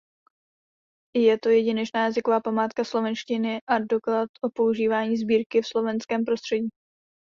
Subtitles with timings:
[1.15, 6.69] Je to jedinečná jazyková památka slovenštiny a doklad o používání sbírky v slovenském prostředí.